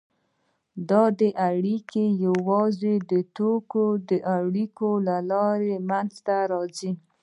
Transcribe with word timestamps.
دا 0.89 1.03
اړیکې 1.49 2.03
یوازې 2.25 2.93
د 3.11 3.13
توکو 3.37 3.85
د 4.09 4.11
اړیکو 4.37 4.89
له 5.07 5.17
لارې 5.31 5.73
منځته 5.89 6.35
راځي 6.51 6.91